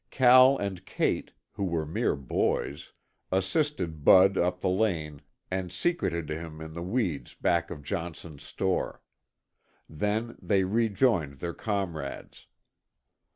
[0.09, 2.91] Cal and Cate, who were mere boys,
[3.31, 9.03] assisted Bud up the lane and secreted him in the weeds back of Johnson's store.
[9.87, 12.47] They then rejoined their comrades.